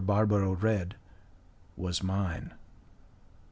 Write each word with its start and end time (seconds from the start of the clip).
Barbaro 0.03 0.53
read, 0.53 0.95
was 1.77 2.01
mine. 2.01 2.55